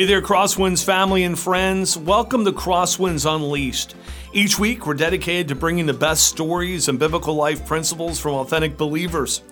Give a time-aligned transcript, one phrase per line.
[0.00, 1.94] Hey there, Crosswinds family and friends.
[1.94, 3.94] Welcome to Crosswinds Unleashed.
[4.32, 8.78] Each week, we're dedicated to bringing the best stories and biblical life principles from authentic
[8.78, 9.42] believers.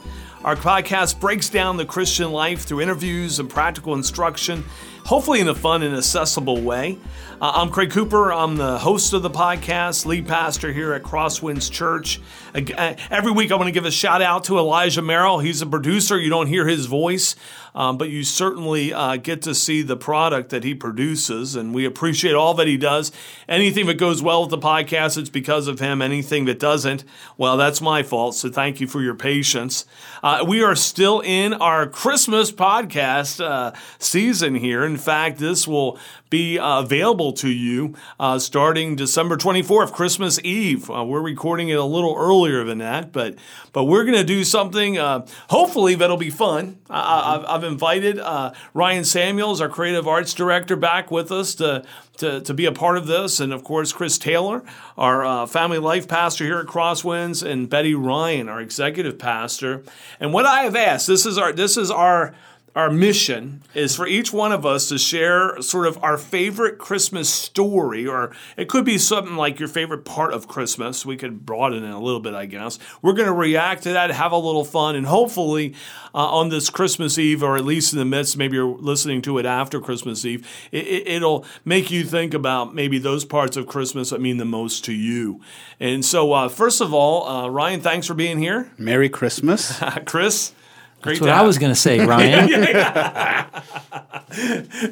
[0.44, 4.64] Our podcast breaks down the Christian life through interviews and practical instruction,
[5.04, 6.96] hopefully in a fun and accessible way.
[7.42, 8.32] Uh, I'm Craig Cooper.
[8.32, 12.20] I'm the host of the podcast, lead pastor here at Crosswinds Church.
[12.54, 15.40] Uh, every week, I want to give a shout out to Elijah Merrill.
[15.40, 16.18] He's a producer.
[16.18, 17.36] You don't hear his voice,
[17.78, 21.84] um, but you certainly uh, get to see the product that he produces, and we
[21.84, 23.12] appreciate all that he does.
[23.48, 26.02] Anything that goes well with the podcast, it's because of him.
[26.02, 27.04] Anything that doesn't,
[27.36, 28.34] well, that's my fault.
[28.34, 29.84] So thank you for your patience.
[30.24, 34.84] Uh, we are still in our Christmas podcast uh, season here.
[34.84, 40.90] In fact, this will be uh, available to you uh, starting December 24th, Christmas Eve.
[40.90, 43.36] Uh, we're recording it a little earlier than that, but
[43.72, 44.98] but we're going to do something.
[44.98, 46.78] Uh, hopefully, that'll be fun.
[46.90, 51.84] I, have invited uh, Ryan Samuels, our creative arts director, back with us to.
[52.18, 54.64] To, to be a part of this, and of course, Chris Taylor,
[54.96, 59.84] our uh, family life pastor here at Crosswinds, and Betty Ryan, our executive pastor.
[60.18, 62.34] And what I have asked, this is our this is our
[62.78, 67.28] our mission is for each one of us to share sort of our favorite Christmas
[67.28, 71.04] story, or it could be something like your favorite part of Christmas.
[71.04, 72.78] We could broaden it a little bit, I guess.
[73.02, 75.74] We're going to react to that, have a little fun, and hopefully
[76.14, 79.38] uh, on this Christmas Eve, or at least in the midst, maybe you're listening to
[79.38, 84.10] it after Christmas Eve, it, will make you think about maybe those parts of Christmas
[84.10, 85.40] that mean the most to you.
[85.80, 88.70] And so, uh, first of all, uh, Ryan, thanks for being here.
[88.78, 89.82] Merry Christmas.
[90.06, 90.52] Chris.
[91.00, 92.52] Great That's what I was going to say, Ryan.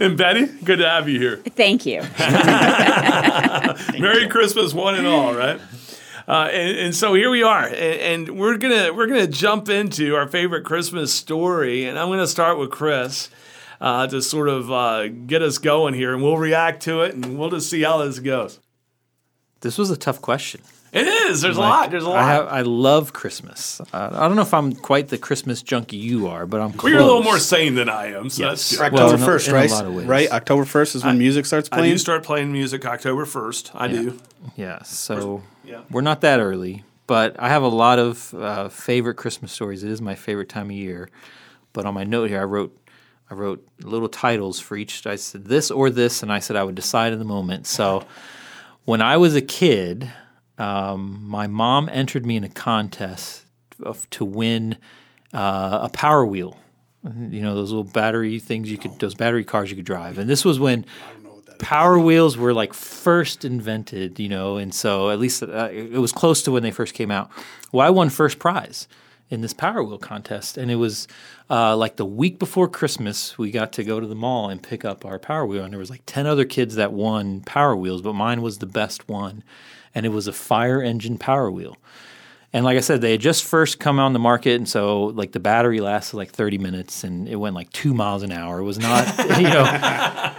[0.00, 1.38] and Betty, good to have you here.
[1.38, 2.02] Thank you.
[2.02, 2.40] Thank
[4.00, 4.28] Merry you.
[4.28, 5.60] Christmas, one and all, right?
[6.28, 10.16] Uh, and, and, so here we are, and, and, we're gonna we're gonna jump into
[10.16, 13.30] our favorite Christmas story, and I'm gonna start with Chris
[13.80, 17.38] uh, to sort of uh, get us going here, and we'll react to it, and
[17.38, 18.58] we'll just see how this goes.
[19.60, 20.62] This was a tough question.
[20.92, 21.42] It is.
[21.42, 21.90] There's like, a lot.
[21.90, 22.18] There's a lot.
[22.18, 23.80] I, have, I love Christmas.
[23.92, 26.72] Uh, I don't know if I'm quite the Christmas junkie you are, but I'm.
[26.72, 26.84] Close.
[26.84, 28.30] Well, you're a little more sane than I am.
[28.30, 28.80] So yes.
[28.80, 30.06] October first, well, right?
[30.06, 30.30] Right.
[30.30, 31.84] October first is when I, music starts playing.
[31.84, 33.72] I do start playing music October first.
[33.74, 34.00] I yeah.
[34.00, 34.20] do.
[34.56, 34.82] Yeah.
[34.82, 35.82] So yeah.
[35.90, 39.82] we're not that early, but I have a lot of uh, favorite Christmas stories.
[39.82, 41.10] It is my favorite time of year.
[41.72, 42.76] But on my note here, I wrote
[43.30, 45.06] I wrote little titles for each.
[45.06, 47.66] I said this or this, and I said I would decide in the moment.
[47.66, 48.04] So
[48.84, 50.10] when I was a kid
[50.58, 53.44] um, my mom entered me in a contest
[53.82, 54.76] of, to win
[55.32, 56.58] uh, a Power Wheel.
[57.04, 60.18] You know those little battery things you could, those battery cars you could drive.
[60.18, 60.84] And this was when
[61.60, 64.18] Power Wheels were like first invented.
[64.18, 67.12] You know, and so at least uh, it was close to when they first came
[67.12, 67.30] out.
[67.70, 68.88] Well, I won first prize
[69.28, 71.06] in this Power Wheel contest, and it was
[71.48, 73.38] uh, like the week before Christmas.
[73.38, 75.78] We got to go to the mall and pick up our Power Wheel, and there
[75.78, 79.44] was like ten other kids that won Power Wheels, but mine was the best one
[79.96, 81.76] and it was a fire engine power wheel.
[82.52, 85.32] And like I said, they had just first come on the market, and so like
[85.32, 88.60] the battery lasted like 30 minutes, and it went like two miles an hour.
[88.60, 89.06] It was not,
[89.38, 89.64] you know,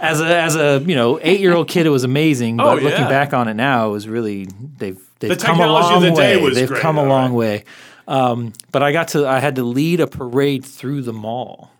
[0.00, 2.60] as a as a you know eight year old kid, it was amazing.
[2.60, 2.84] Oh, but oh, yeah.
[2.84, 4.46] looking back on it now, it was really
[4.78, 6.50] they've they've the come a long the way.
[6.54, 7.36] they've great, come a long right.
[7.36, 7.64] way.
[8.08, 11.70] Um, but I got to I had to lead a parade through the mall,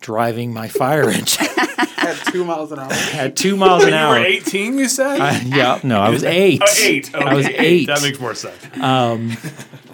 [0.00, 1.46] driving my fire engine.
[1.98, 2.92] at two miles an hour.
[2.92, 4.16] At two miles an hour.
[4.16, 5.20] You were 18, you said?
[5.20, 6.62] I, yeah, no, I was eight.
[6.68, 7.14] Oh, eight.
[7.14, 7.24] Okay.
[7.24, 7.86] I was eight.
[7.86, 8.56] That makes more sense.
[8.78, 9.36] Um,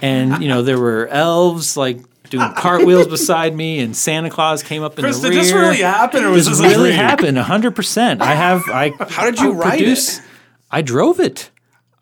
[0.02, 1.98] and, you know, there were elves like
[2.30, 5.38] doing cartwheels beside me, and Santa Claus came up in Chris, the rear.
[5.38, 7.36] Did this really happen, or was this, this really happen?
[7.36, 8.20] hundred percent.
[8.20, 8.62] I have.
[8.68, 8.90] I.
[9.08, 10.24] How did you I ride produce, it?
[10.70, 11.50] I drove it.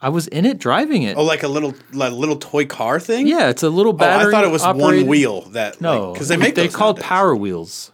[0.01, 1.17] I was in it driving it.
[1.17, 3.29] Oh, like a little like little toy car thing?
[3.29, 4.27] Yeah, it's a little battery.
[4.27, 5.03] Oh, I thought it was operated.
[5.03, 7.09] one wheel that no, because like, they make they called nowadays.
[7.09, 7.92] Power Wheels,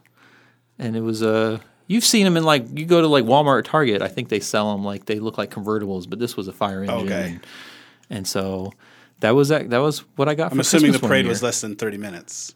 [0.78, 3.62] and it was a You've seen them in like you go to like Walmart or
[3.62, 4.02] Target.
[4.02, 6.82] I think they sell them like they look like convertibles, but this was a fire
[6.82, 6.98] engine.
[6.98, 7.30] Okay.
[7.30, 7.46] And,
[8.10, 8.74] and so
[9.20, 9.70] that was that.
[9.70, 10.52] That was what I got.
[10.52, 12.54] I'm assuming Christmas the parade was less than 30 minutes.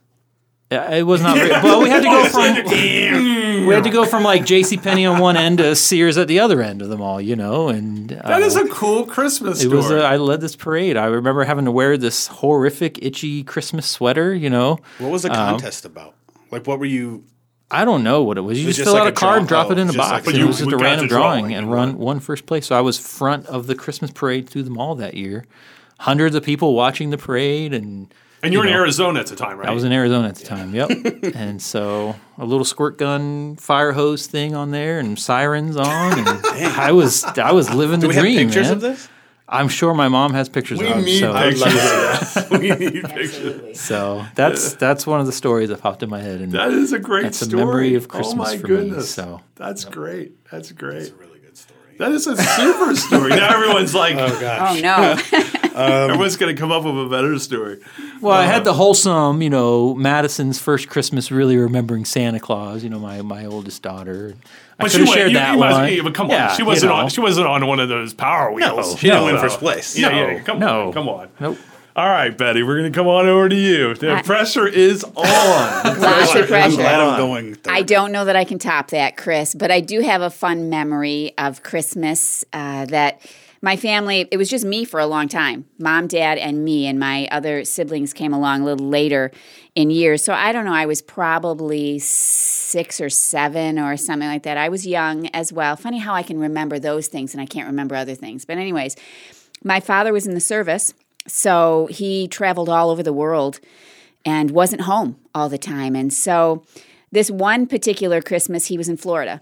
[0.70, 1.36] Yeah, it was not.
[1.38, 2.64] Very, well, we had to go from
[3.66, 4.76] we had to go from like J.C.
[4.76, 7.68] Penney on one end to Sears at the other end of the mall, you know.
[7.68, 9.64] And uh, that is a cool Christmas.
[9.64, 9.90] It was.
[9.90, 10.98] A, I led this parade.
[10.98, 14.34] I remember having to wear this horrific, itchy Christmas sweater.
[14.34, 14.78] You know.
[14.98, 16.14] What was the um, contest um, about?
[16.50, 17.24] Like, what were you?
[17.72, 18.58] I don't know what it was.
[18.58, 20.26] You just, just, fill like out a, card drop it in oh, a box.
[20.26, 22.66] Like, and it was just a random drawing, drawing and run one first place.
[22.66, 25.46] So I was front of the Christmas parade through the mall that year.
[26.00, 28.12] Hundreds of people watching the parade and.
[28.44, 29.68] And you were in Arizona at the time, right?
[29.68, 30.74] I was in Arizona at the time.
[30.74, 30.90] Yep.
[31.36, 36.28] and so a little squirt gun, fire hose thing on there, and sirens on, and
[36.76, 38.38] I was I was living the we dream.
[38.38, 38.72] Have pictures man.
[38.72, 39.08] of this?
[39.52, 41.04] I'm sure my mom has pictures we of him.
[41.04, 41.34] Need so.
[41.34, 42.50] pictures.
[42.50, 43.78] we need pictures.
[43.78, 46.94] So that's that's one of the stories that popped in my head, and that is
[46.94, 47.62] a great that's story.
[47.62, 48.96] a memory of Christmas oh my for goodness.
[49.18, 49.24] me.
[49.24, 49.92] So that's yep.
[49.92, 50.50] great.
[50.50, 51.00] That's great.
[51.00, 51.96] That's a really good story.
[51.98, 53.30] That is a super story.
[53.30, 55.58] Now everyone's like, oh gosh, oh no.
[55.74, 57.80] um, everyone's gonna come up with a better story.
[58.20, 62.82] Well, uh, I had the wholesome, you know, Madison's first Christmas, really remembering Santa Claus.
[62.82, 64.34] You know, my my oldest daughter.
[64.78, 65.86] I but she shared you, that you one.
[65.86, 67.02] Be, but come on, she wasn't you know.
[67.04, 67.08] on.
[67.08, 68.92] She wasn't on one of those Power Wheels.
[68.92, 69.98] No, she didn't win first place.
[69.98, 70.40] Yeah, no, yeah.
[70.40, 70.88] Come no.
[70.88, 71.28] on, come on.
[71.40, 71.58] Nope.
[71.94, 73.94] All right, Betty, we're going to come on over to you.
[73.94, 75.12] The I, pressure is on.
[75.14, 76.54] Lots of pressure.
[76.54, 77.54] I'm glad I'm going.
[77.54, 77.70] Third.
[77.70, 80.70] I don't know that I can top that, Chris, but I do have a fun
[80.70, 83.20] memory of Christmas uh, that
[83.64, 85.66] my family, it was just me for a long time.
[85.78, 89.30] Mom, dad, and me, and my other siblings came along a little later
[89.76, 90.24] in years.
[90.24, 94.56] So I don't know, I was probably six or seven or something like that.
[94.56, 95.76] I was young as well.
[95.76, 98.44] Funny how I can remember those things and I can't remember other things.
[98.44, 98.96] But, anyways,
[99.62, 100.92] my father was in the service.
[101.28, 103.60] So he traveled all over the world
[104.24, 105.94] and wasn't home all the time.
[105.94, 106.64] And so
[107.12, 109.40] this one particular Christmas, he was in Florida.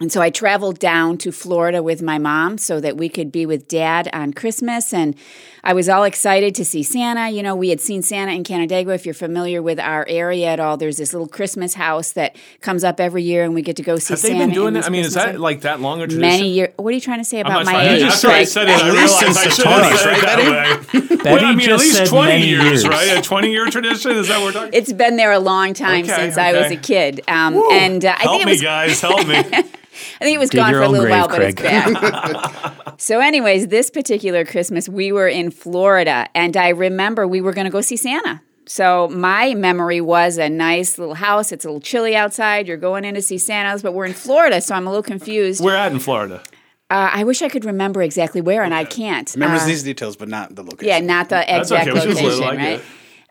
[0.00, 3.46] And so I traveled down to Florida with my mom so that we could be
[3.46, 4.94] with dad on Christmas.
[4.94, 5.16] And
[5.64, 7.30] I was all excited to see Santa.
[7.30, 8.94] You know, we had seen Santa in Canandaigua.
[8.94, 12.84] If you're familiar with our area at all, there's this little Christmas house that comes
[12.84, 14.34] up every year and we get to go see Have Santa.
[14.34, 14.86] they been doing that?
[14.86, 16.20] I mean, is that like that long a tradition?
[16.20, 16.72] Many years.
[16.76, 18.02] What are you trying to say about my trying, age?
[18.02, 20.38] After I said it, I realized I should have said it that
[20.92, 21.16] way.
[21.18, 23.18] Betty well, I mean, just at least said 20 years, years, right?
[23.18, 24.12] A 20 year tradition?
[24.12, 26.70] Is that what we're talking It's been there a long time Okay, since I was
[26.70, 27.22] a kid.
[27.26, 29.00] Um, and uh, I Help think it me, guys.
[29.00, 29.42] Help me.
[30.20, 32.94] I think it was Dig gone for a little grave, while, but it's back.
[33.00, 37.66] so, anyways, this particular Christmas, we were in Florida, and I remember we were going
[37.66, 38.40] to go see Santa.
[38.66, 41.52] So, my memory was a nice little house.
[41.52, 42.68] It's a little chilly outside.
[42.68, 45.62] You're going in to see Santa's, but we're in Florida, so I'm a little confused.
[45.64, 46.42] We're at in Florida.
[46.90, 49.30] Uh, I wish I could remember exactly where, and I can't.
[49.34, 50.86] Remembers Uh, these details, but not the location.
[50.86, 51.98] yeah, not the That's exact okay.
[51.98, 52.80] Location, like right?
[52.80, 52.82] it.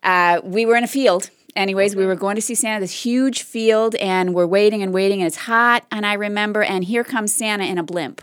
[0.04, 1.32] Uh, we were in a field.
[1.58, 5.22] Anyways, we were going to see Santa, this huge field, and we're waiting and waiting,
[5.22, 5.86] and it's hot.
[5.92, 8.22] And I remember, and here comes Santa in a blimp.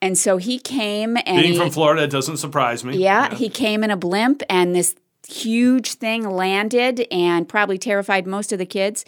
[0.00, 2.96] And so he came and Being he, from Florida, it doesn't surprise me.
[2.96, 4.96] yeah, he came in a blimp, and this
[5.28, 9.04] huge thing landed and probably terrified most of the kids.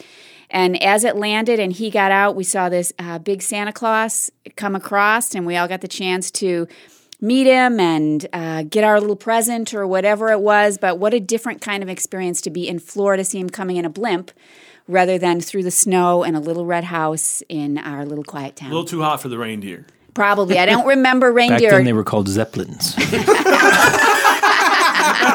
[0.49, 4.31] And as it landed and he got out, we saw this uh, big Santa Claus
[4.55, 6.69] come across, and we all got the chance to
[7.21, 10.79] meet him and uh, get our little present or whatever it was.
[10.79, 13.85] But what a different kind of experience to be in Florida, see him coming in
[13.85, 14.31] a blimp
[14.87, 18.71] rather than through the snow in a little red house in our little quiet town.
[18.71, 19.87] A little too hot for the reindeer.
[20.13, 20.59] Probably.
[20.59, 21.59] I don't remember reindeer.
[21.71, 21.79] Back reindeer.
[21.79, 22.95] then, they were called zeppelins.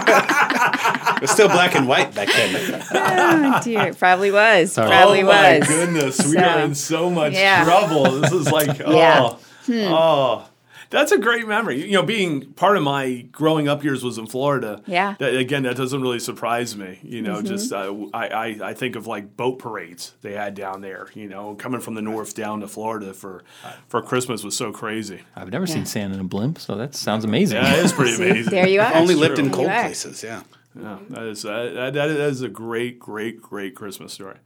[0.01, 2.81] It was still black and white back then.
[2.93, 3.87] oh, dear.
[3.87, 4.71] It probably was.
[4.73, 4.87] Sorry.
[4.89, 5.67] Probably oh my was.
[5.67, 7.63] goodness, we So- are in so much Yeah.
[7.65, 8.03] trouble.
[8.21, 9.37] This is like, oh,
[9.67, 9.89] Yeah.
[9.93, 10.48] oh.
[10.89, 11.85] That's a great memory.
[11.85, 14.81] You know, being part of my growing up years was in Florida.
[14.87, 15.15] Yeah.
[15.19, 16.99] That, again, that doesn't really surprise me.
[17.03, 20.81] You know, just uh, I, I I think of like boat parades they had down
[20.81, 21.07] there.
[21.13, 23.43] You know, coming from the north down to Florida for
[23.87, 25.21] for Christmas was so crazy.
[25.35, 27.57] I've never seen sand in a blimp, so that sounds amazing.
[27.57, 28.51] Yeah, it is pretty See, amazing.
[28.51, 28.93] there you are.
[28.95, 30.23] Only lived in There cold places.
[30.23, 30.41] Yeah.
[30.79, 34.37] Yeah, that is uh, that, that is a great, great, great Christmas story.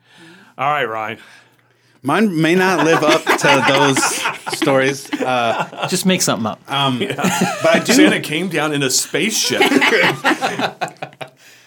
[0.58, 1.20] All right, Ryan.
[2.06, 6.60] Mine may not live up to those stories, uh, Just make something up.
[6.68, 6.70] but
[7.66, 7.94] I do.
[7.94, 9.62] Santa came down in a spaceship.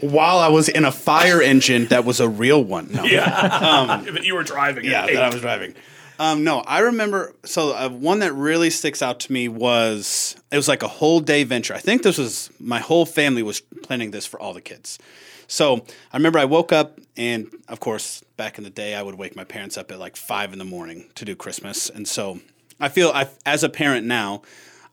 [0.00, 2.92] While I was in a fire engine that was a real one.
[2.92, 3.04] No.
[3.04, 4.84] yeah, but you were driving.
[4.84, 4.90] it.
[4.90, 5.75] Yeah, that I was driving.
[6.18, 7.34] Um, no, I remember.
[7.44, 11.20] So uh, one that really sticks out to me was it was like a whole
[11.20, 11.72] day venture.
[11.72, 14.99] I think this was my whole family was planning this for all the kids.
[15.46, 19.14] So I remember I woke up, and of course, back in the day, I would
[19.14, 22.40] wake my parents up at like five in the morning to do Christmas, and so
[22.80, 24.42] I feel I, as a parent now,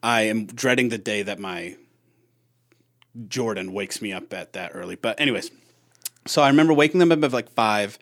[0.01, 1.75] I am dreading the day that my
[3.27, 4.95] Jordan wakes me up at that early.
[4.95, 5.51] But anyways,
[6.25, 8.00] so I remember waking them up at like five,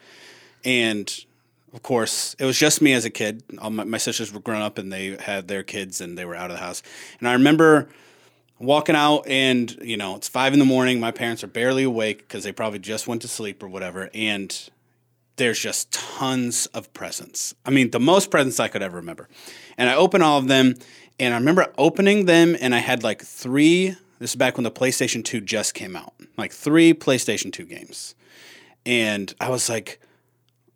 [0.64, 1.26] and
[1.74, 3.44] of course, it was just me as a kid.
[3.60, 6.36] All my, my sisters were grown up and they had their kids and they were
[6.36, 6.84] out of the house.
[7.20, 7.88] And I remember
[8.62, 11.00] walking out and, you know, it's five in the morning.
[11.00, 14.10] My parents are barely awake because they probably just went to sleep or whatever.
[14.14, 14.70] And
[15.36, 17.56] there's just tons of presents.
[17.66, 19.28] I mean, the most presents I could ever remember.
[19.78, 20.76] And I open all of them
[21.20, 23.96] and I remember opening them and I had like three.
[24.20, 28.16] This is back when the PlayStation 2 just came out, like three PlayStation 2 games.
[28.86, 30.00] And I was like,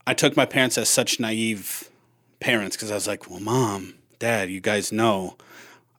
[0.07, 1.89] I took my parents as such naive
[2.39, 5.37] parents because I was like, well, mom, dad, you guys know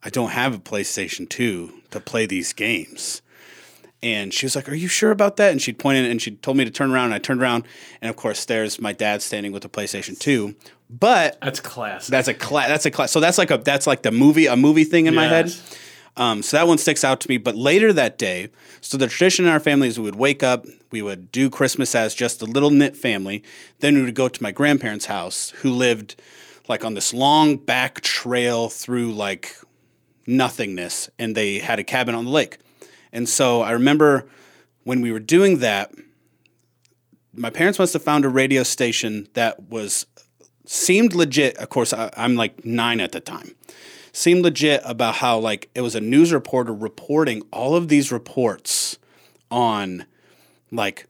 [0.07, 3.23] I don't have a PlayStation 2 to play these games.
[4.05, 5.51] And she was like, Are you sure about that?
[5.51, 7.07] And she'd pointed and she told me to turn around.
[7.07, 7.65] And I turned around.
[8.01, 10.55] And of course, there's my dad standing with the PlayStation 2.
[10.89, 12.13] But That's classic.
[12.13, 12.69] that's a class.
[12.69, 13.11] That's a class.
[13.11, 15.53] So that's like a that's like the movie a movie thing in my head.
[16.17, 17.37] Um, so that one sticks out to me.
[17.37, 20.67] But later that day, so the tradition in our family is we would wake up,
[20.93, 23.43] we would do Christmas as just a little knit family.
[23.81, 26.15] Then we would go to my grandparents' house, who lived
[26.69, 29.57] like on this long back trail through like
[30.26, 32.59] nothingness, and they had a cabin on the lake.
[33.12, 34.26] And so I remember
[34.85, 35.92] when we were doing that,
[37.35, 40.06] my parents must have found a radio station that was
[40.64, 41.56] seemed legit.
[41.59, 43.54] Of course, I, I'm like nine at the time
[44.16, 48.99] seemed legit about how like it was a news reporter reporting all of these reports
[49.50, 50.06] on
[50.73, 51.06] like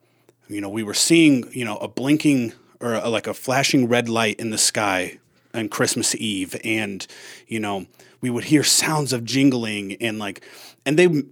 [0.49, 4.09] you know we were seeing you know a blinking or a, like a flashing red
[4.09, 5.19] light in the sky
[5.57, 7.07] on Christmas Eve and
[7.47, 7.87] you know
[8.21, 10.45] we would hear sounds of jingling and like
[10.85, 11.23] and they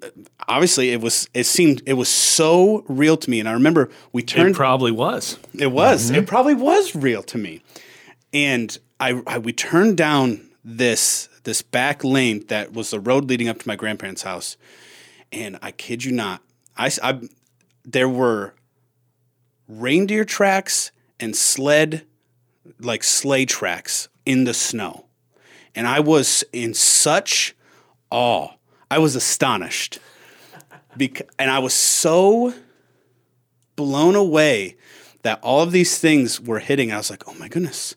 [0.48, 4.22] obviously it was it seemed it was so real to me and I remember we
[4.22, 5.38] turned It probably was.
[5.58, 6.06] it was.
[6.06, 6.16] Mm-hmm.
[6.16, 7.62] It probably was real to me.
[8.32, 13.48] And I, I we turned down this this back lane that was the road leading
[13.48, 14.56] up to my grandparents' house.
[15.30, 16.42] And I kid you not,
[16.76, 17.20] I, I
[17.84, 18.54] there were
[19.68, 20.90] reindeer tracks
[21.20, 22.06] and sled
[22.80, 25.06] like sleigh tracks in the snow.
[25.74, 27.54] And I was in such
[28.10, 28.50] awe.
[28.90, 29.98] I was astonished.
[30.96, 32.54] Bec- and I was so
[33.76, 34.76] blown away
[35.22, 36.92] that all of these things were hitting.
[36.92, 37.96] I was like, oh my goodness,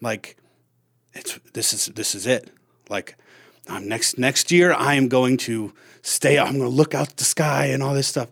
[0.00, 0.36] like
[1.12, 2.50] it's this is this is it.
[2.88, 3.16] Like
[3.68, 6.38] um, next next year, I am going to stay.
[6.38, 8.28] I'm going to look out the sky and all this stuff.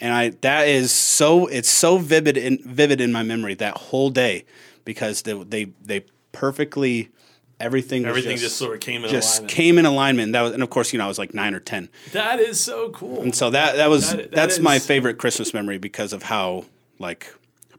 [0.00, 4.10] And I that is so it's so vivid in vivid in my memory that whole
[4.10, 4.44] day
[4.84, 7.10] because they they, they perfectly
[7.60, 9.50] everything Everything just sort of came in just alignment.
[9.54, 10.26] came in alignment.
[10.26, 11.88] And that was and of course you know I was like nine or ten.
[12.12, 13.22] That is so cool.
[13.22, 16.64] And so that that was That- that that's my favorite Christmas memory because of how
[16.98, 17.32] like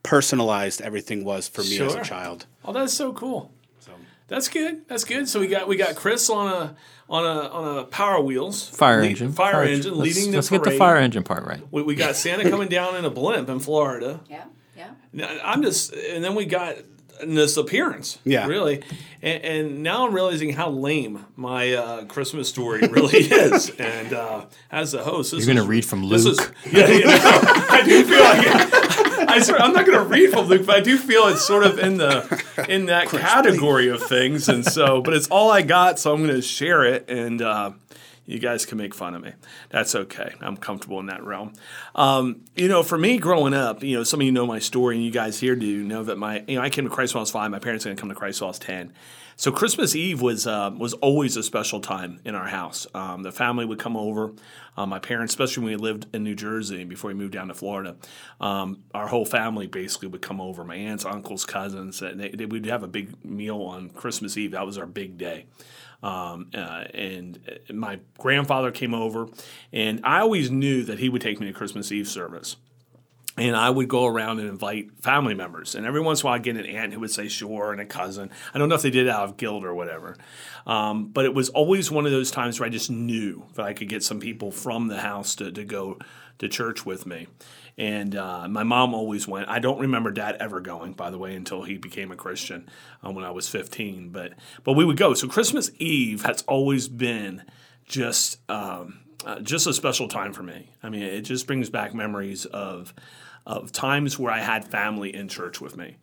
[0.03, 2.45] personalized everything was for me as a child.
[2.65, 3.51] Oh, that's so cool.
[3.79, 3.91] So
[4.27, 4.87] That's good.
[4.87, 5.27] That's good.
[5.27, 6.75] So we got we got Chris on a
[7.09, 9.33] on a on a power wheels Fire lead- engine.
[9.33, 11.61] fire, engine let's, leading Let's the get the fire engine part right.
[11.71, 14.21] We, we got Santa coming down in a blimp in Florida.
[14.29, 14.45] Yeah,
[14.77, 14.91] yeah.
[15.11, 16.75] Now, I'm just, and then we got
[17.21, 18.19] this appearance.
[18.23, 18.47] Yeah.
[18.47, 18.83] really.
[19.21, 23.69] And, and now I'm realizing how lame my uh, Christmas story really is.
[23.71, 26.55] And uh, as the host, this You're gonna read from this Luke.
[26.65, 27.19] Is, yeah, you know,
[27.69, 29.03] I do feel like.
[29.25, 31.65] I swear, I'm not going to read from Luke, but I do feel it's sort
[31.65, 35.97] of in the in that category of things, and so, but it's all I got,
[35.99, 37.71] so I'm going to share it, and uh,
[38.25, 39.33] you guys can make fun of me.
[39.69, 40.33] That's okay.
[40.41, 41.53] I'm comfortable in that realm.
[41.95, 44.95] Um, you know, for me growing up, you know, some of you know my story,
[44.95, 47.19] and you guys here do know that my, you know, I came to Christ when
[47.19, 47.51] I was five.
[47.51, 48.93] My parents didn't come to Christ when I was ten.
[49.35, 52.85] So Christmas Eve was uh, was always a special time in our house.
[52.93, 54.33] Um, the family would come over.
[54.77, 57.53] Um, my parents, especially when we lived in New Jersey before we moved down to
[57.53, 57.95] Florida,
[58.39, 60.63] um, our whole family basically would come over.
[60.63, 61.99] My aunts, uncles, cousins.
[61.99, 64.51] They, they, we'd have a big meal on Christmas Eve.
[64.51, 65.45] That was our big day.
[66.01, 69.27] Um, uh, and uh, my grandfather came over,
[69.71, 72.57] and I always knew that he would take me to Christmas Eve service
[73.35, 75.73] and I would go around and invite family members.
[75.73, 77.81] And every once in a while, I'd get an aunt who would say sure and
[77.81, 78.29] a cousin.
[78.53, 80.15] I don't know if they did it out of guilt or whatever.
[80.67, 83.73] Um, but it was always one of those times where I just knew that I
[83.73, 85.97] could get some people from the house to, to go
[86.37, 87.27] to church with me.
[87.75, 89.49] And uh, my mom always went.
[89.49, 92.69] I don't remember dad ever going, by the way, until he became a Christian
[93.03, 94.09] uh, when I was 15.
[94.09, 95.15] But, but we would go.
[95.15, 97.43] So Christmas Eve has always been
[97.85, 98.37] just.
[98.49, 100.69] Um, uh, just a special time for me.
[100.81, 102.93] I mean, it just brings back memories of
[103.45, 105.97] of times where I had family in church with me.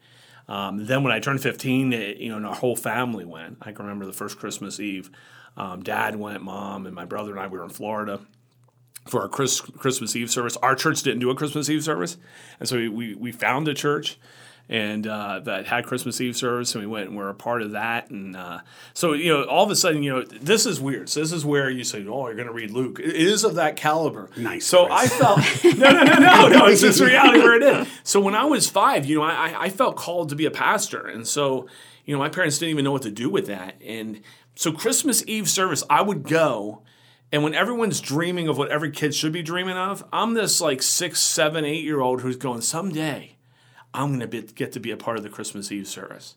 [0.48, 3.58] Um, then when I turned 15, it, you know, and our whole family went.
[3.62, 5.10] I can remember the first Christmas Eve.
[5.56, 8.20] Um, Dad went, Mom, and my brother and I we were in Florida
[9.06, 10.56] for our Chris, Christmas Eve service.
[10.58, 12.16] Our church didn't do a Christmas Eve service,
[12.58, 14.18] and so we we, we found a church
[14.70, 17.72] and uh, that had Christmas Eve service, and we went and we're a part of
[17.72, 18.08] that.
[18.10, 18.60] And uh,
[18.94, 21.08] so, you know, all of a sudden, you know, this is weird.
[21.08, 23.56] So this is where you say, "Oh, you're going to read Luke." It is of
[23.56, 24.30] that caliber.
[24.36, 24.88] Nice, So.
[24.88, 26.66] I felt no, no, no, no, no.
[26.66, 27.88] It's just reality where it is.
[28.04, 31.04] So when I was five, you know, I, I felt called to be a pastor,
[31.04, 31.66] and so
[32.04, 33.74] you know, my parents didn't even know what to do with that.
[33.84, 34.22] And
[34.54, 36.82] so Christmas Eve service, I would go.
[37.32, 40.82] And when everyone's dreaming of what every kid should be dreaming of, I'm this like
[40.82, 43.36] six, seven, eight year old who's going, someday
[43.92, 46.36] I'm going to get to be a part of the Christmas Eve service.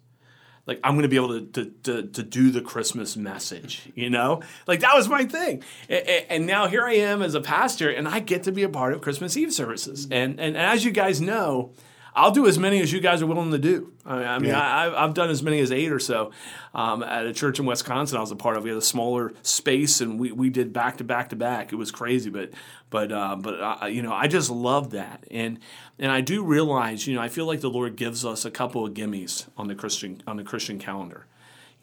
[0.66, 4.10] Like I'm going to be able to, to, to, to do the Christmas message, you
[4.10, 4.42] know?
[4.66, 5.62] Like that was my thing.
[5.90, 8.64] A- a- And now here I am as a pastor and I get to be
[8.64, 10.08] a part of Christmas Eve services.
[10.10, 11.74] And, and as you guys know,
[12.16, 13.92] I'll do as many as you guys are willing to do.
[14.06, 16.32] I mean, I mean I, I've- I've done as many as eight or so
[16.74, 18.18] um, at a church in Wisconsin.
[18.18, 18.64] I was a part of.
[18.64, 21.74] We had a smaller space, and we, we did back to back to back.
[21.74, 22.52] It was crazy, but
[22.90, 25.60] but uh, but uh, you know, I just love that, and
[26.00, 28.86] and I do realize, you know, I feel like the Lord gives us a couple
[28.86, 31.26] of gimmies on the Christian on the Christian calendar.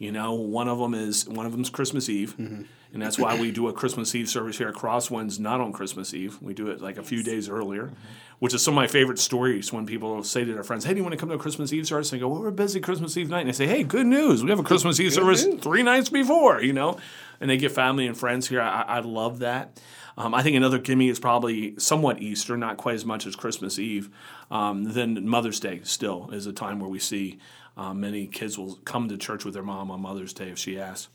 [0.01, 2.63] You know, one of them is one of them's Christmas Eve, Mm-hmm.
[2.93, 6.11] and that's why we do a Christmas Eve service here at Crosswinds, not on Christmas
[6.15, 6.41] Eve.
[6.41, 7.91] We do it like a few days earlier,
[8.39, 10.97] which is some of my favorite stories when people say to their friends, "Hey, do
[10.97, 12.79] you want to come to a Christmas Eve service?" And they go, "Well, we're busy
[12.79, 14.43] Christmas Eve night," and I say, "Hey, good news!
[14.43, 16.97] We have a Christmas Eve service three nights before." You know,
[17.39, 18.59] and they get family and friends here.
[18.61, 19.79] I, I love that.
[20.17, 23.77] Um, I think another gimme is probably somewhat Easter, not quite as much as Christmas
[23.77, 24.09] Eve.
[24.49, 27.37] Um, then Mother's Day still is a time where we see
[27.81, 30.79] uh, many kids will come to church with their mom on Mother's Day if she
[30.79, 31.07] asks.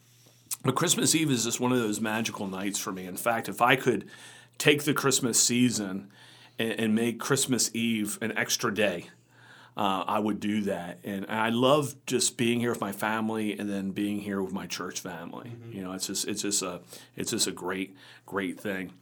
[0.64, 3.06] But Christmas Eve is just one of those magical nights for me.
[3.06, 4.08] In fact, if I could
[4.58, 6.10] take the Christmas season
[6.58, 9.10] and, and make Christmas Eve an extra day,
[9.76, 10.98] uh, I would do that.
[11.04, 14.66] And I love just being here with my family and then being here with my
[14.66, 15.52] church family.
[15.70, 16.80] You know, it's just it's just a
[17.14, 17.94] it's just a great
[18.24, 18.92] great thing.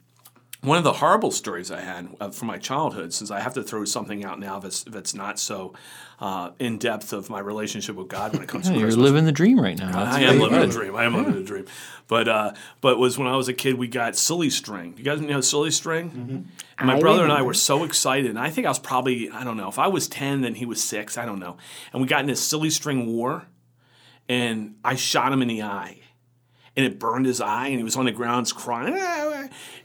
[0.65, 3.63] One of the horrible stories I had uh, from my childhood, since I have to
[3.63, 5.73] throw something out now that's that's not so
[6.19, 9.03] uh, in depth of my relationship with God when it comes to You're Christmas.
[9.03, 9.91] living the dream right now.
[9.91, 10.95] That's I am living the dream.
[10.95, 11.65] I am living a dream.
[12.07, 14.95] But uh, but was when I was a kid, we got silly string.
[14.97, 16.49] You guys know silly string?
[16.79, 18.29] And my I brother and I were so excited.
[18.29, 20.65] And I think I was probably I don't know if I was ten, then he
[20.65, 21.17] was six.
[21.17, 21.57] I don't know.
[21.93, 23.45] And we got in this silly string war,
[24.27, 25.99] and I shot him in the eye.
[26.77, 28.93] And it burned his eye, and he was on the ground crying.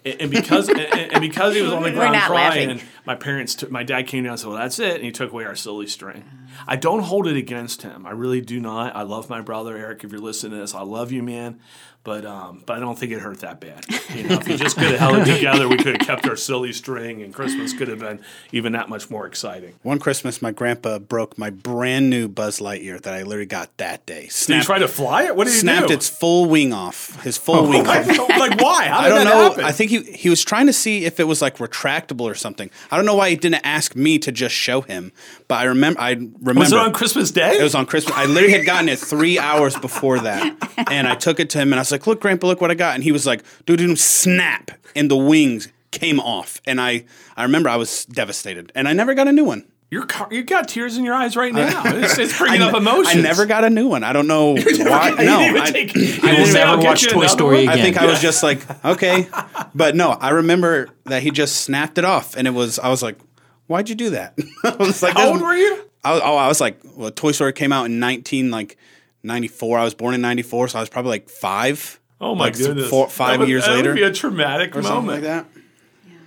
[0.04, 2.88] And, and because and, and because he was on the ground crying, laughing.
[3.04, 5.32] my parents, took, my dad came down and said, "Well, that's it," and he took
[5.32, 6.24] away our silly string.
[6.66, 8.06] I don't hold it against him.
[8.06, 8.94] I really do not.
[8.96, 10.04] I love my brother Eric.
[10.04, 11.60] If you're listening to this, I love you, man.
[12.02, 13.84] But um, but I don't think it hurt that bad.
[14.14, 16.34] You know, if we just could have held it together, we could have kept our
[16.34, 18.20] silly string, and Christmas could have been
[18.52, 19.74] even that much more exciting.
[19.82, 24.06] One Christmas, my grandpa broke my brand new Buzz Lightyear that I literally got that
[24.06, 24.14] day.
[24.20, 25.36] Did you Snapped, try to fly it?
[25.36, 25.92] What did you snapped do?
[25.94, 27.22] its full wing off.
[27.22, 28.06] His full wing off.
[28.08, 28.86] like why?
[28.86, 29.50] How I don't know.
[29.50, 29.64] happen?
[29.64, 32.70] I think he he was trying to see if it was like retractable or something.
[32.90, 35.12] I don't know why he didn't ask me to just show him.
[35.48, 36.00] But I remember.
[36.00, 36.60] I remember.
[36.60, 37.58] was it on Christmas Day?
[37.58, 38.16] It was on Christmas.
[38.16, 40.56] I literally had gotten it three hours before that,
[40.90, 42.74] and I took it to him and I was like, "Look, Grandpa, look what I
[42.74, 47.04] got." And he was like, "Dude, dude, snap!" And the wings came off, and I
[47.36, 49.64] I remember I was devastated, and I never got a new one.
[49.92, 51.82] You're car- you got tears in your eyes right now.
[51.84, 53.08] It's, it's bringing I, up ne- emotions.
[53.16, 54.04] I never got a new one.
[54.04, 54.60] I don't know why.
[54.60, 57.78] You No, I, take- I I will never get watch Toy Story one." again.
[57.78, 59.26] I think I was just like, okay,
[59.74, 63.02] but no, I remember that he just snapped it off, and it was I was
[63.02, 63.18] like,
[63.66, 64.38] why'd you do that?
[64.62, 65.89] I was like, How old were you?
[66.04, 68.76] I was, oh, I was like, well, Toy Story came out in nineteen like
[69.22, 69.78] ninety four.
[69.78, 72.00] I was born in ninety four, so I was probably like five.
[72.20, 72.88] Oh my like goodness!
[72.88, 75.06] four- five That would- years that later, would be a traumatic or moment.
[75.06, 75.46] like that.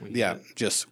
[0.09, 0.85] Yeah, just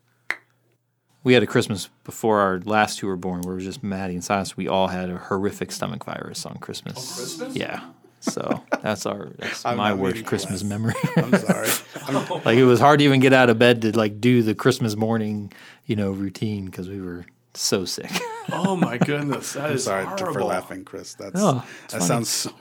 [1.24, 4.13] We had a Christmas before our last two were born where it was just Maddie
[4.15, 4.56] and Silas.
[4.58, 7.15] We all had a horrific stomach virus on Christmas.
[7.15, 7.56] Christmas?
[7.56, 7.82] Yeah.
[8.22, 10.70] So that's our that's I'm my worst Christmas laugh.
[10.70, 10.94] memory.
[11.17, 11.67] I'm sorry.
[12.13, 12.41] Oh.
[12.44, 14.96] like it was hard to even get out of bed to like do the Christmas
[14.96, 15.52] morning,
[15.86, 18.11] you know, routine because we were so sick.
[18.53, 19.53] Oh my goodness!
[19.53, 20.33] That I'm is sorry horrible.
[20.33, 21.13] for laughing, Chris.
[21.13, 22.03] That's Oh, that funny.
[22.03, 22.51] sounds so,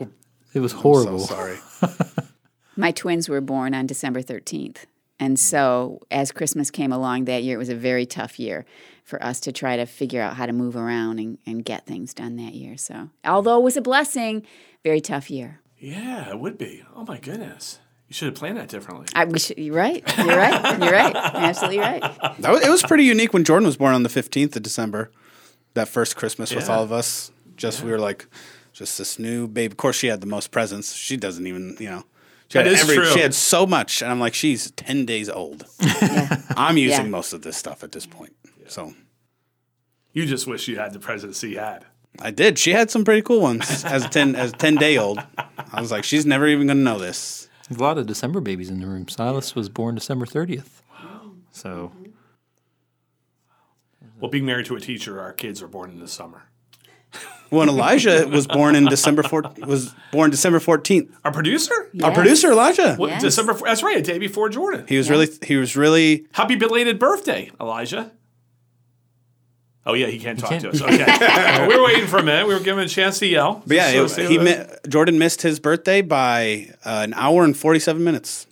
[0.55, 1.19] It was so horrible.
[1.19, 1.59] sorry.
[2.77, 4.85] My twins were born on December 13th.
[5.19, 8.65] And so, as Christmas came along that year, it was a very tough year
[9.05, 12.15] for us to try to figure out how to move around and, and get things
[12.15, 12.77] done that year.
[12.77, 14.47] So, although it was a blessing,
[14.85, 15.61] very tough year.
[15.79, 16.85] Yeah, it would be.
[16.95, 17.81] Oh my goodness!
[18.11, 19.07] You should have planned that differently.
[19.15, 20.03] I wish you're right.
[20.19, 20.79] You're right.
[20.81, 21.15] You're right.
[21.15, 22.01] You're absolutely right.
[22.41, 25.13] That was, it was pretty unique when Jordan was born on the 15th of December.
[25.75, 27.31] That first Christmas with all of us.
[27.57, 28.27] Just we were like,
[28.73, 29.71] just this new babe.
[29.71, 30.93] Of course, she had the most presents.
[30.93, 32.03] She doesn't even, you know.
[32.49, 33.07] She That had is true.
[33.07, 35.65] She had so much, and I'm like, she's 10 days old.
[36.57, 37.11] I'm using Yeah.
[37.11, 38.35] most of this stuff at this point.
[38.67, 38.93] So
[40.13, 41.85] You just wish you had the presidency you had.
[42.19, 42.59] I did.
[42.59, 45.21] She had some pretty cool ones as a 10 as a 10 day old.
[45.73, 47.40] I was like, she's never even gonna know this.
[47.71, 49.07] There's a lot of December babies in the room.
[49.07, 50.83] Silas was born December 30th.
[50.91, 51.31] Wow.
[51.53, 51.93] So
[54.21, 56.43] Well, being married to a teacher, our kids are born in the summer.
[57.51, 61.13] When Elijah was born in December 4, was born December 14th.
[61.25, 61.75] Our producer?
[62.01, 62.95] Our producer Elijah.
[62.95, 63.23] What, Yes.
[63.23, 63.55] December.
[63.55, 64.85] That's right, a day before Jordan.
[64.89, 68.13] He was really he was really Happy belated birthday, Elijah.
[69.87, 70.83] Oh yeah, he can't talk can't- to us.
[70.83, 72.47] Okay, we were waiting for a minute.
[72.47, 73.63] We were giving him a chance to yell.
[73.67, 77.57] But yeah, So- it- he mi- Jordan missed his birthday by uh, an hour and
[77.57, 78.47] forty seven minutes.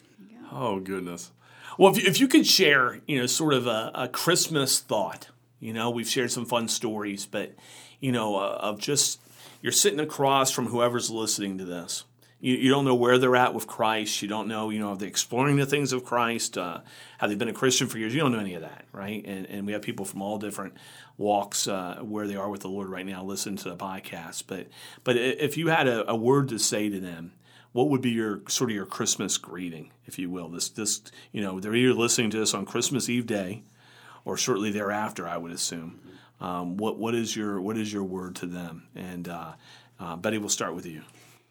[0.53, 1.31] Oh goodness.
[1.77, 5.29] Well, if you, if you could share, you know, sort of a, a Christmas thought.
[5.61, 7.53] You know, we've shared some fun stories, but
[8.01, 9.21] you know, uh, of just
[9.61, 12.05] you're sitting across from whoever's listening to this.
[12.41, 14.23] You, you don't know where they're at with Christ.
[14.23, 16.57] You don't know, you know, are they exploring the things of Christ?
[16.57, 16.81] Uh,
[17.19, 18.15] have they been a Christian for years?
[18.15, 19.25] You don't know any of that, right?
[19.27, 20.75] And, and we have people from all different
[21.17, 24.45] walks uh, where they are with the Lord right now listen to the podcast.
[24.47, 24.69] But
[25.05, 27.33] but if you had a, a word to say to them,
[27.73, 30.49] what would be your sort of your Christmas greeting, if you will?
[30.49, 33.65] This this you know they're either listening to this on Christmas Eve day,
[34.25, 36.01] or shortly thereafter, I would assume.
[36.41, 38.87] Um, what what is your what is your word to them?
[38.95, 39.53] And uh,
[39.99, 41.03] uh, Betty, we'll start with you.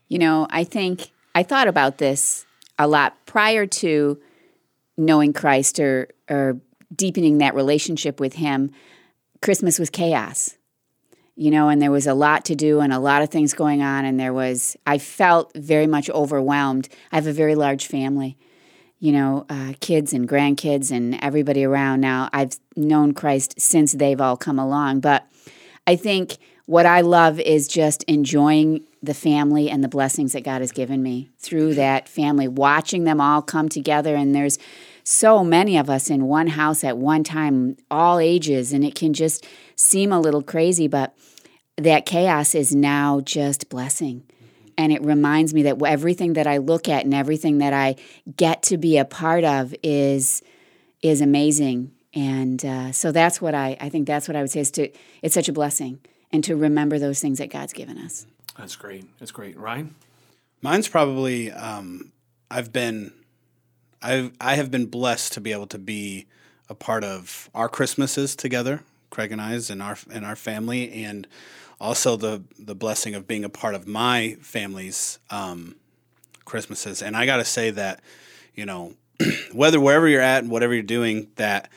[0.07, 2.45] You know, I think I thought about this
[2.79, 4.19] a lot prior to
[4.97, 6.59] knowing Christ or or
[6.95, 8.71] deepening that relationship with him.
[9.41, 10.55] Christmas was chaos.
[11.35, 13.83] You know, and there was a lot to do and a lot of things going
[13.83, 16.89] on and there was I felt very much overwhelmed.
[17.11, 18.37] I have a very large family.
[18.99, 22.29] You know, uh, kids and grandkids and everybody around now.
[22.33, 25.27] I've known Christ since they've all come along, but
[25.85, 26.37] I think
[26.67, 31.01] what I love is just enjoying the family and the blessings that God has given
[31.01, 34.15] me through that family, watching them all come together.
[34.15, 34.59] And there's
[35.05, 39.13] so many of us in one house at one time, all ages, and it can
[39.13, 41.15] just seem a little crazy, but
[41.77, 44.23] that chaos is now just blessing.
[44.77, 47.95] And it reminds me that everything that I look at and everything that I
[48.35, 50.41] get to be a part of is
[51.01, 51.93] is amazing.
[52.13, 54.89] And uh, so that's what I, I think that's what I would say is to
[55.21, 58.25] it's such a blessing and to remember those things that God's given us.
[58.57, 59.05] That's great.
[59.19, 59.57] That's great.
[59.57, 59.95] Ryan?
[60.61, 62.11] Mine's probably um,
[62.49, 63.13] I've been
[64.01, 66.25] I've I have been blessed to be able to be
[66.69, 71.27] a part of our Christmases together, Craig and I's and our and our family, and
[71.79, 75.75] also the the blessing of being a part of my family's um,
[76.45, 77.01] Christmases.
[77.01, 78.01] And I got to say that
[78.55, 78.95] you know
[79.51, 81.69] whether wherever you're at and whatever you're doing, that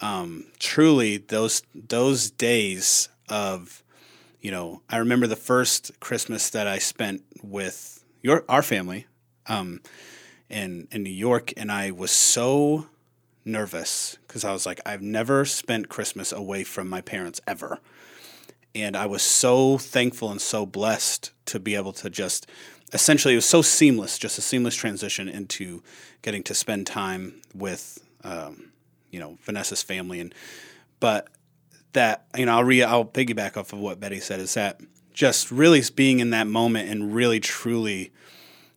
[0.00, 3.83] um, truly those those days of
[4.44, 9.06] you know, I remember the first Christmas that I spent with your our family
[9.46, 9.80] um,
[10.50, 12.86] in in New York, and I was so
[13.42, 17.78] nervous because I was like, I've never spent Christmas away from my parents ever,
[18.74, 22.46] and I was so thankful and so blessed to be able to just
[22.92, 25.82] essentially it was so seamless, just a seamless transition into
[26.20, 28.72] getting to spend time with um,
[29.10, 30.20] you know Vanessa's family.
[30.20, 30.34] And
[31.00, 31.28] but
[31.94, 34.80] that you know I'll re I'll piggyback off of what Betty said is that
[35.12, 38.12] just really being in that moment and really truly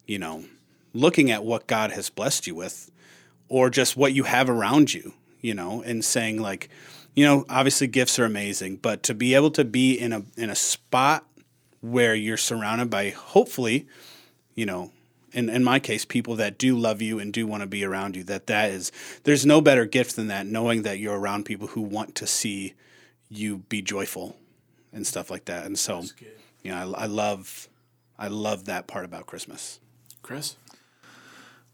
[0.06, 0.46] you know
[0.94, 2.92] looking at what God has blessed you with
[3.50, 6.70] or just what you have around you you know and saying like
[7.16, 10.50] you know obviously gifts are amazing but to be able to be in a in
[10.50, 11.26] a spot
[11.82, 13.88] where you're surrounded by hopefully
[14.56, 14.92] you know
[15.34, 18.16] in, in my case people that do love you and do want to be around
[18.16, 18.92] you that that is
[19.24, 22.74] there's no better gift than that knowing that you're around people who want to see
[23.30, 24.38] you be joyful
[24.94, 25.66] and stuff like that.
[25.66, 26.04] And so,
[26.64, 27.68] you know, I, I love,
[28.18, 29.80] I love that part about Christmas.
[30.22, 30.56] Chris,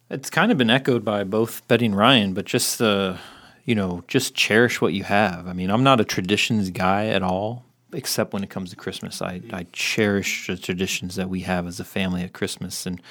[0.09, 3.17] it's kind of been echoed by both Betty and Ryan, but just the,
[3.65, 5.47] you know, just cherish what you have.
[5.47, 7.63] I mean, I'm not a traditions guy at all,
[7.93, 9.21] except when it comes to Christmas.
[9.21, 12.85] I, I cherish the traditions that we have as a family at Christmas.
[12.85, 13.01] And,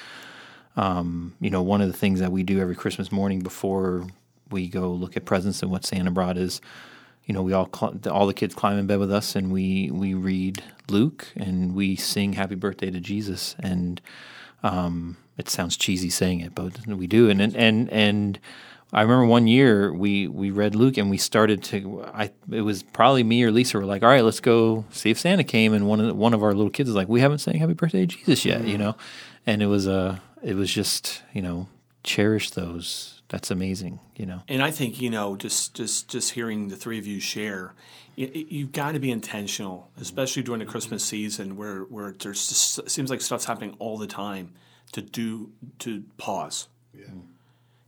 [0.75, 4.07] um, you know, one of the things that we do every Christmas morning before
[4.51, 6.61] we go look at presents and what Santa brought is
[7.25, 9.89] you know, we all cl- all the kids climb in bed with us, and we
[9.91, 14.01] we read Luke, and we sing Happy Birthday to Jesus, and
[14.61, 17.89] um, it sounds cheesy saying it, but we do, and and and.
[17.91, 18.39] and
[18.95, 22.83] I remember one year we, we read Luke and we started to I it was
[22.83, 25.73] probably me or Lisa were like all right let's go see if Santa came.
[25.73, 27.73] And one of the, one of our little kids was like we haven't sang Happy
[27.73, 28.95] Birthday to Jesus yet you know?
[29.47, 31.69] And it was a uh, it was just you know
[32.03, 34.43] cherish those that's amazing, you know.
[34.47, 37.73] And I think you know, just just just hearing the three of you share,
[38.15, 42.77] you, you've got to be intentional, especially during the Christmas season, where where there's just
[42.77, 44.53] it seems like stuff's happening all the time.
[44.91, 47.05] To do to pause, yeah.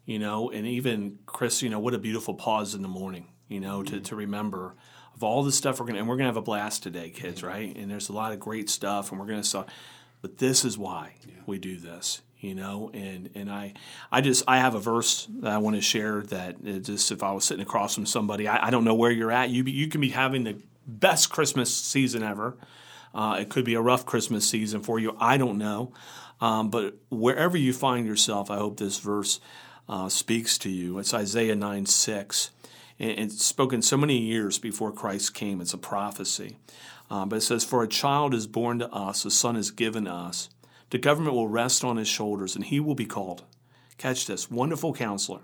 [0.07, 3.27] You know, and even Chris, you know, what a beautiful pause in the morning.
[3.47, 3.97] You know, mm-hmm.
[3.97, 4.73] to to remember
[5.13, 7.75] of all the stuff we're gonna and we're gonna have a blast today, kids, right?
[7.75, 9.65] And there's a lot of great stuff, and we're gonna saw.
[10.23, 11.35] But this is why yeah.
[11.45, 13.73] we do this you know and and i
[14.11, 17.31] i just i have a verse that i want to share that just if i
[17.31, 19.49] was sitting across from somebody i, I don't know where you're at.
[19.49, 22.55] You you can be having the best christmas season ever.
[23.13, 25.91] Uh, it could be a rough christmas season for you i don't know.
[26.41, 29.39] Um, but wherever you find yourself i hope this verse
[29.87, 30.99] uh, speaks to you.
[30.99, 32.51] It's isaiah 9 6
[32.97, 35.61] and it's spoken so many years before christ came.
[35.61, 36.57] It's a prophecy.
[37.09, 40.07] Uh, but it says for a child is born to us a son is given
[40.07, 40.49] us
[40.89, 43.43] the government will rest on his shoulders, and he will be called,
[43.97, 45.41] catch this, Wonderful Counselor,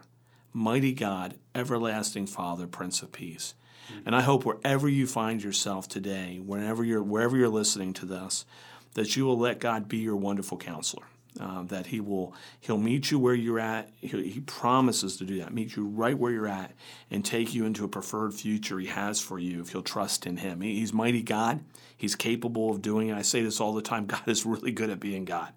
[0.54, 3.54] Mighty God, Everlasting Father, Prince of Peace.
[3.88, 4.01] Mm-hmm.
[4.06, 8.45] And I hope wherever you find yourself today, wherever you're, wherever you're listening to this,
[8.93, 11.06] that you will let God be your wonderful counselor.
[11.39, 15.38] Uh, that he will he'll meet you where you're at he, he, promises to do
[15.38, 16.74] that meet you right where you're at
[17.10, 20.36] and take you into a preferred future he has for you if you'll trust in
[20.36, 21.63] him he, he's mighty god
[22.02, 23.13] He's capable of doing it.
[23.15, 25.54] I say this all the time God is really good at being God.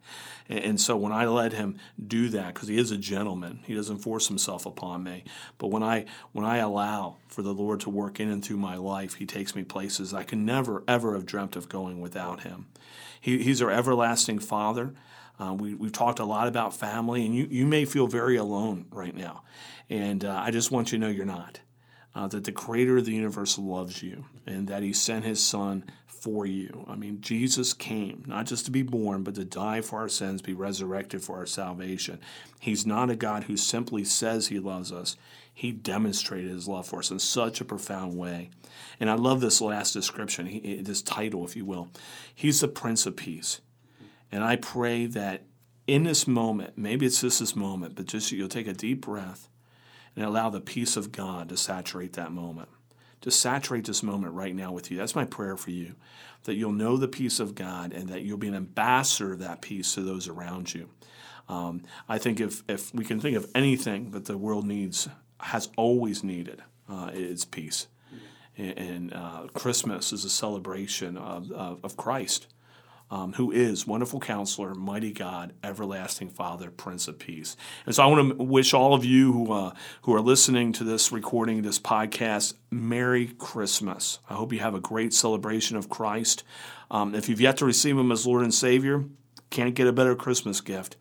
[0.47, 4.01] And, so when I let him do that, because he is a gentleman, he doesn't
[4.01, 5.25] force himself upon me.
[5.57, 8.77] But when I when I allow for the Lord to work in and through my
[8.77, 12.67] life, he takes me places I could never ever have dreamt of going without him.
[13.19, 14.93] He, he's our everlasting Father.
[15.39, 18.87] Uh, we, we've talked a lot about family, and you, you may feel very alone
[18.91, 19.43] right now.
[19.91, 21.61] And uh, I just want you to know you're not.
[22.15, 25.85] Uh, that the creator of the universe loves you and that he sent his son
[26.07, 26.87] for you.
[26.89, 30.41] I mean, Jesus came not just to be born, but to die for our sins,
[30.41, 32.21] be resurrected for our salvation.
[32.61, 35.17] He's not a God who simply says he loves us.
[35.53, 38.51] He demonstrated his love for us in such a profound way.
[38.99, 41.91] And I love this last description, he, this title, if you will.
[42.35, 43.61] He's the Prince of Peace.
[44.35, 45.45] And I pray that
[45.87, 49.49] in this moment, maybe it's just this moment, but just you'll take a deep breath
[50.17, 52.69] and allow the peace of God to saturate that moment
[53.25, 54.99] to saturate this moment right now with you.
[54.99, 55.95] That's my prayer for you
[56.43, 59.63] that you'll know the peace of God and that you'll be an ambassador of that
[59.63, 60.91] peace to those around you.
[61.49, 65.09] Um, I think if, if we can think of anything that the world needs,
[65.41, 67.87] has always needed, uh, it's peace.
[68.59, 72.49] And, and uh, Christmas is a celebration of, of, of Christ
[73.11, 77.57] um, who is wonderful counselor, mighty God, everlasting Father, Prince of Peace.
[77.87, 80.85] And so I want to wish all of you who, uh, who are listening to
[80.85, 84.19] this recording, this podcast, Merry Christmas.
[84.29, 86.45] I hope you have a great celebration of Christ.
[86.91, 89.05] Um, if you've yet to receive Him as Lord and Savior,
[89.51, 90.97] can't get a better Christmas gift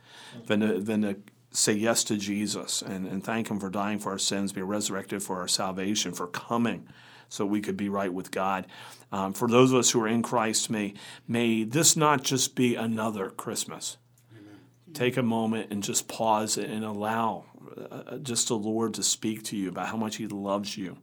[0.45, 1.17] than to, than to
[1.51, 5.23] say yes to Jesus and, and thank Him for dying for our sins, being resurrected
[5.23, 6.87] for our salvation, for coming
[7.33, 8.67] so we could be right with God.
[9.11, 10.93] Um, for those of us who are in Christ, may,
[11.27, 13.97] may this not just be another Christmas.
[14.31, 14.59] Amen.
[14.93, 19.41] Take a moment and just pause and allow uh, uh, just the Lord to speak
[19.45, 20.97] to you about how much He loves you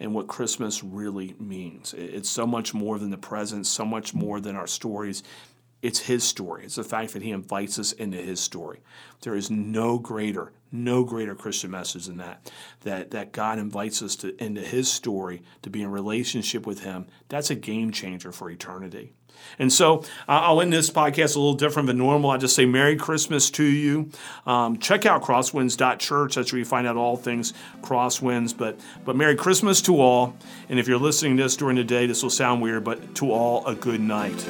[0.00, 1.92] and what Christmas really means.
[1.92, 5.22] It's so much more than the presents, so much more than our stories.
[5.84, 6.64] It's His story.
[6.64, 8.80] It's the fact that He invites us into His story.
[9.20, 12.50] There is no greater, no greater Christian message than that.
[12.84, 17.06] That that God invites us to into His story to be in relationship with Him.
[17.28, 19.12] That's a game changer for eternity.
[19.58, 22.30] And so uh, I'll end this podcast a little different than normal.
[22.30, 24.08] I just say Merry Christmas to you.
[24.46, 26.34] Um, check out crosswinds.church.
[26.34, 28.56] That's where you find out all things Crosswinds.
[28.56, 30.34] But but Merry Christmas to all.
[30.70, 33.32] And if you're listening to this during the day, this will sound weird, but to
[33.32, 34.46] all a good night.